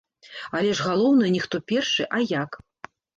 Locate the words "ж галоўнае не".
0.79-1.41